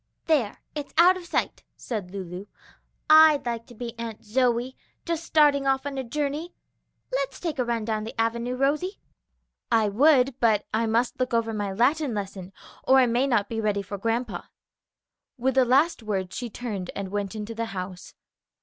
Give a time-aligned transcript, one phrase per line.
[0.25, 2.47] "There, it's out of sight," said Lulu.
[3.07, 6.55] "I'd like to be Aunt Zoe, just starting off on a journey.
[7.11, 8.99] Let's take a run down the avenue, Rosie."
[9.71, 12.51] "I would, but I must look over my Latin lesson,
[12.83, 14.45] or I may not be ready for grandpa."
[15.37, 18.15] With the last words she turned and went into the house.